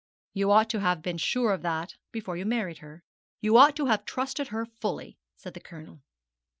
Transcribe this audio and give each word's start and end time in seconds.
'You 0.33 0.49
ought 0.49 0.67
to 0.71 0.79
have 0.79 1.03
been 1.03 1.19
sure 1.19 1.53
of 1.53 1.61
that 1.61 1.93
before 2.11 2.35
you 2.35 2.43
married 2.43 2.79
her; 2.79 3.03
you 3.39 3.55
ought 3.55 3.75
to 3.75 3.85
have 3.85 4.03
trusted 4.03 4.47
her 4.47 4.65
fully,' 4.65 5.19
said 5.35 5.53
the 5.53 5.59
Colonel. 5.59 6.01